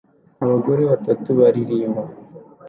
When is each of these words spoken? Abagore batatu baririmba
Abagore 0.43 0.81
batatu 0.91 1.27
baririmba 1.39 2.03